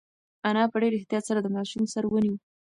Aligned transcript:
انا 0.47 0.63
په 0.71 0.77
ډېر 0.81 0.91
احتیاط 0.97 1.23
سره 1.29 1.39
د 1.41 1.47
ماشوم 1.55 1.83
سر 1.93 2.03
ونیو. 2.07 2.35